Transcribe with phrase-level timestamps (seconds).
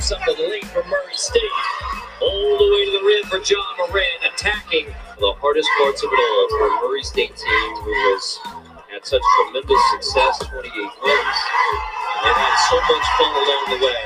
[0.00, 1.42] Pops up the lane for Murray State.
[2.22, 4.86] All the way to the rim for Ja Morant, attacking
[5.18, 8.38] the hardest parts of it all for Murray State team who has
[8.88, 11.40] had such tremendous success, 28 wins,
[12.24, 14.02] and had so much fun along the way.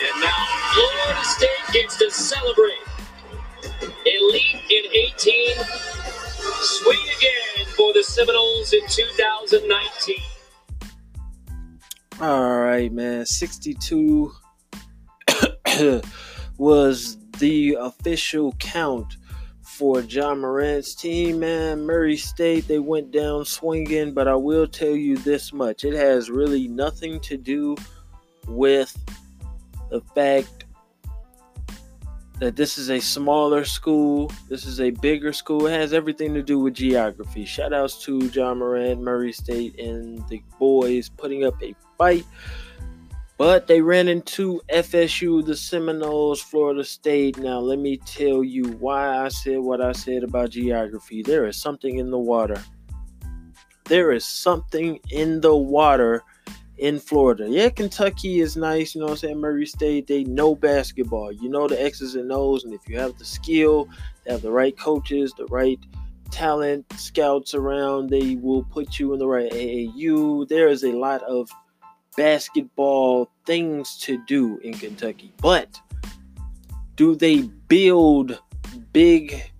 [0.00, 0.40] And now
[0.72, 2.80] Florida State gets to celebrate.
[4.08, 4.84] Elite in
[5.20, 5.52] 18,
[6.80, 10.16] swing again for the Seminoles in 2019.
[12.20, 13.26] All right, man.
[13.26, 14.32] 62
[16.58, 19.16] was the official count
[19.62, 21.82] for Ja Morant's team, man.
[21.86, 26.30] Murray State, they went down swinging, but I will tell you this much it has
[26.30, 27.76] really nothing to do
[28.46, 28.96] with
[29.90, 30.64] the fact
[32.40, 35.66] that this is a smaller school, this is a bigger school.
[35.66, 37.44] It has everything to do with geography.
[37.44, 42.24] Shout outs to Ja Morant, Murray State, and the boys putting up a fight.
[43.40, 47.38] But they ran into FSU, the Seminoles, Florida State.
[47.38, 51.22] Now, let me tell you why I said what I said about geography.
[51.22, 52.62] There is something in the water.
[53.86, 56.22] There is something in the water
[56.76, 57.46] in Florida.
[57.48, 59.40] Yeah, Kentucky is nice, you know what I'm saying?
[59.40, 61.32] Murray State, they know basketball.
[61.32, 63.88] You know the X's and O's, and if you have the skill,
[64.26, 65.80] they have the right coaches, the right
[66.30, 70.46] talent, scouts around, they will put you in the right AAU.
[70.46, 71.48] There is a lot of
[72.16, 75.32] basketball things to do in Kentucky.
[75.40, 75.80] But
[76.96, 78.38] do they build
[78.92, 79.52] big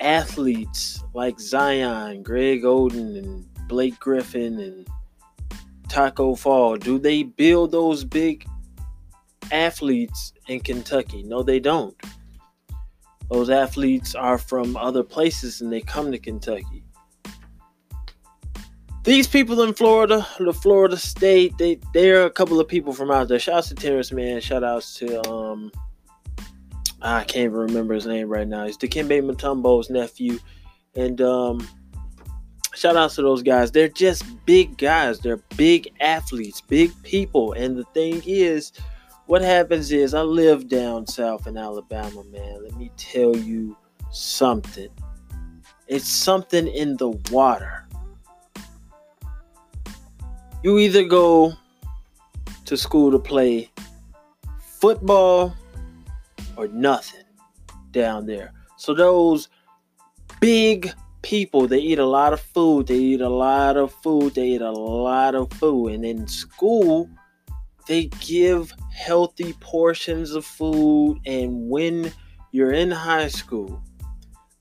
[0.00, 4.88] athletes like Zion, Greg Oden, and Blake Griffin and
[5.88, 6.76] Tacko Fall?
[6.76, 8.46] Do they build those big
[9.50, 11.22] athletes in Kentucky?
[11.22, 11.96] No, they don't.
[13.30, 16.84] Those athletes are from other places and they come to Kentucky
[19.04, 23.10] these people in Florida, the Florida State, they there are a couple of people from
[23.10, 23.38] out there.
[23.38, 24.40] Shout out to Terance Mann.
[24.40, 25.70] Shout outs to um
[27.02, 28.64] I can't even remember his name right now.
[28.64, 30.38] He's Dikembe Mutombo's nephew.
[30.96, 31.68] And um
[32.74, 33.70] shout outs to those guys.
[33.70, 35.20] They're just big guys.
[35.20, 37.52] They're big athletes, big people.
[37.52, 38.72] And the thing is,
[39.26, 42.64] what happens is I live down south in Alabama, man.
[42.64, 43.76] Let me tell you
[44.12, 44.88] something.
[45.88, 47.83] It's something in the water
[50.64, 51.52] you either go
[52.64, 53.70] to school to play
[54.58, 55.54] football
[56.56, 57.20] or nothing
[57.90, 58.50] down there.
[58.78, 59.50] So those
[60.40, 62.86] big people, they eat a lot of food.
[62.86, 64.34] They eat a lot of food.
[64.34, 65.92] They eat a lot of food.
[65.92, 67.10] And in school,
[67.86, 71.20] they give healthy portions of food.
[71.26, 72.10] And when
[72.52, 73.82] you're in high school,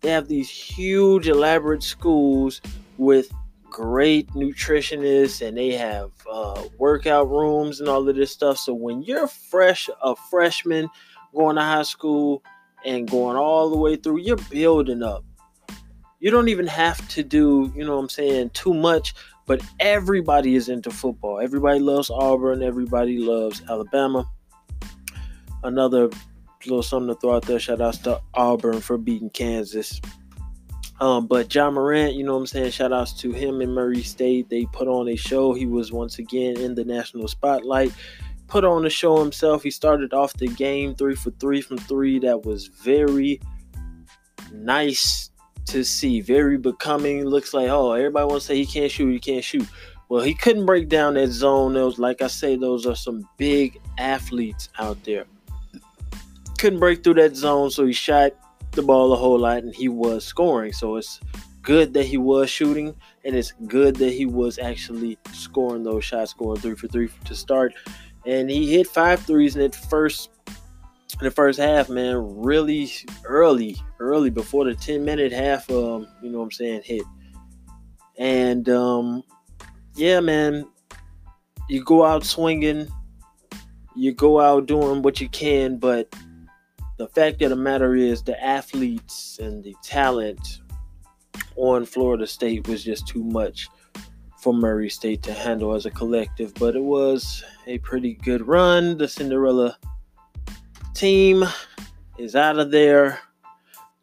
[0.01, 2.59] they have these huge, elaborate schools
[2.97, 3.31] with
[3.73, 8.57] great nutritionists and they have uh, workout rooms and all of this stuff.
[8.57, 10.87] So when you're fresh, a freshman
[11.35, 12.43] going to high school
[12.85, 15.25] and going all the way through, you're building up.
[16.19, 19.15] You don't even have to do, you know what I'm saying, too much,
[19.47, 21.39] but everybody is into football.
[21.39, 24.29] Everybody loves Auburn, everybody loves Alabama.
[25.63, 26.09] Another
[26.65, 27.59] little something to throw out there.
[27.59, 29.99] Shout out to Auburn for beating Kansas.
[30.99, 32.71] Um, but Ja Morant, you know what I'm saying?
[32.71, 34.49] Shout outs to him and Murray State.
[34.49, 35.53] They put on a show.
[35.53, 37.91] He was once again in the national spotlight.
[38.47, 39.63] Put on a show himself.
[39.63, 42.19] He started off the game three for three from three.
[42.19, 43.41] That was very
[44.51, 45.31] nice
[45.65, 46.21] to see.
[46.21, 47.25] Very becoming.
[47.25, 49.67] Looks like, oh, everybody wants to say he can't shoot, he can't shoot.
[50.09, 51.73] Well, he couldn't break down that zone.
[51.73, 55.25] Those, like I say, those are some big athletes out there.
[56.59, 58.33] Couldn't break through that zone, so he shot
[58.73, 60.73] the ball a whole lot and he was scoring.
[60.73, 61.19] So it's
[61.61, 66.31] good that he was shooting and it's good that he was actually scoring those shots,
[66.31, 67.73] scoring three for three to start.
[68.25, 70.29] And he hit five threes in that first
[71.19, 72.91] in the first half, man, really
[73.23, 77.03] early, early before the 10 minute half, um, you know what I'm saying, hit.
[78.17, 79.23] And um,
[79.95, 80.67] yeah, man,
[81.69, 82.87] you go out swinging,
[83.95, 86.13] you go out doing what you can, but
[86.97, 90.61] the fact of the matter is the athletes and the talent
[91.55, 93.67] on Florida State was just too much
[94.39, 98.97] for Murray State to handle as a collective, but it was a pretty good run.
[98.97, 99.77] The Cinderella
[100.93, 101.45] team
[102.17, 103.19] is out of there.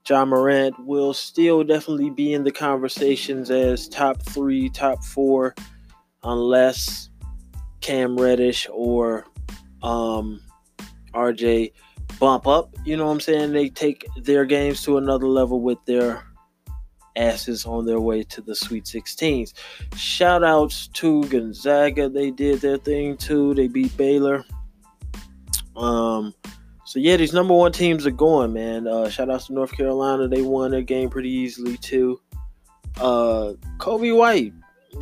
[0.08, 5.54] Ja Morant will still definitely be in the conversations as top three, top four,
[6.24, 7.10] unless
[7.80, 9.26] Cam Reddish or
[9.82, 10.40] um,
[11.14, 11.72] RJ
[12.18, 12.74] bump up.
[12.84, 13.52] You know what I'm saying?
[13.52, 16.24] They take their games to another level with their
[17.16, 19.52] asses on their way to the Sweet 16s.
[19.96, 22.08] Shout outs to Gonzaga.
[22.08, 23.54] They did their thing too.
[23.54, 24.44] They beat Baylor.
[25.76, 26.34] Um,
[26.84, 28.86] so yeah, these number one teams are going, man.
[28.86, 30.28] Uh, shout outs to North Carolina.
[30.28, 32.20] They won their game pretty easily too.
[33.00, 34.52] Uh, Coby White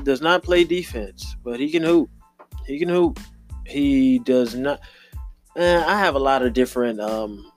[0.04, 2.10] does not play defense, but he can hoop.
[2.66, 3.18] He can hoop.
[3.66, 4.80] He does not.
[5.58, 7.50] I have a lot of different um,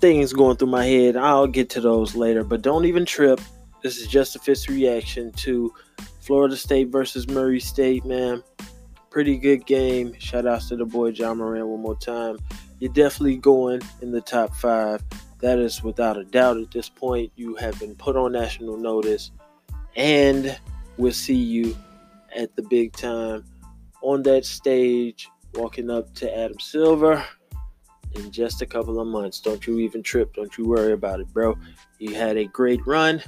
[0.00, 1.16] things going through my head.
[1.16, 3.40] I'll get to those later, but don't even trip.
[3.82, 5.72] This is just a fist reaction to
[6.20, 8.42] Florida State versus Murray State, man.
[9.10, 10.18] Pretty good game.
[10.18, 12.38] Shout outs to the boy Ja Morant one more time.
[12.80, 15.02] You're definitely going in the top five.
[15.38, 17.30] That is without a doubt at this point.
[17.36, 19.30] You have been put on national notice,
[19.94, 20.58] and
[20.96, 21.76] we'll see you
[22.34, 23.44] at the big time
[24.02, 27.24] on that stage, walking up to Adam Silver
[28.14, 29.40] in just a couple of months.
[29.40, 30.34] Don't you even trip.
[30.34, 31.56] Don't you worry about it, bro.
[31.98, 33.22] You had a great run.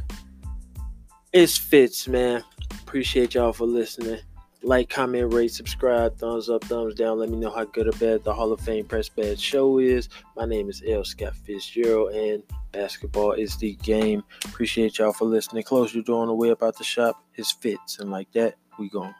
[1.32, 2.42] It's Fitz, man.
[2.82, 4.20] Appreciate y'all for listening.
[4.62, 7.18] Like, comment, rate, subscribe, thumbs up, thumbs down.
[7.18, 10.08] Let me know how good or bad the Hall of Fame Press Badge show is.
[10.36, 11.04] My name is L.
[11.04, 12.42] Scott Fitzgerald, and
[12.72, 14.24] basketball is the game.
[14.46, 15.62] Appreciate y'all for listening.
[15.62, 17.22] Close your door on the way about the shop.
[17.36, 19.14] It's Fitz, and like that, we gone.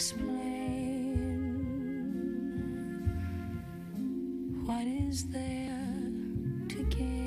[0.00, 0.40] Explain
[4.64, 5.76] what is there
[6.70, 7.19] to gain.